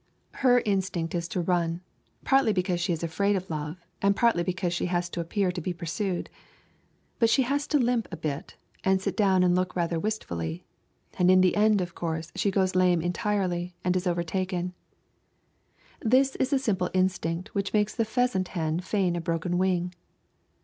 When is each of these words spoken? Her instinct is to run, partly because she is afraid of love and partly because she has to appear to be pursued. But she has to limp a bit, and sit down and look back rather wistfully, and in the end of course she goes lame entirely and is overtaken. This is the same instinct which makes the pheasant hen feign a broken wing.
Her 0.41 0.63
instinct 0.65 1.13
is 1.13 1.27
to 1.27 1.41
run, 1.41 1.81
partly 2.23 2.53
because 2.53 2.79
she 2.81 2.91
is 2.91 3.03
afraid 3.03 3.35
of 3.35 3.51
love 3.51 3.85
and 4.01 4.15
partly 4.15 4.41
because 4.41 4.73
she 4.73 4.87
has 4.87 5.07
to 5.11 5.19
appear 5.19 5.51
to 5.51 5.61
be 5.61 5.73
pursued. 5.73 6.27
But 7.19 7.29
she 7.29 7.43
has 7.43 7.67
to 7.67 7.77
limp 7.77 8.07
a 8.11 8.17
bit, 8.17 8.55
and 8.83 8.99
sit 8.99 9.15
down 9.15 9.43
and 9.43 9.53
look 9.53 9.67
back 9.67 9.75
rather 9.75 9.99
wistfully, 9.99 10.65
and 11.19 11.29
in 11.29 11.41
the 11.41 11.55
end 11.55 11.81
of 11.81 11.93
course 11.93 12.31
she 12.33 12.49
goes 12.49 12.73
lame 12.73 13.03
entirely 13.03 13.75
and 13.83 13.95
is 13.95 14.07
overtaken. 14.07 14.73
This 15.99 16.35
is 16.37 16.49
the 16.49 16.57
same 16.57 16.77
instinct 16.95 17.53
which 17.53 17.71
makes 17.71 17.93
the 17.93 18.03
pheasant 18.03 18.47
hen 18.47 18.79
feign 18.79 19.15
a 19.15 19.21
broken 19.21 19.59
wing. 19.59 19.93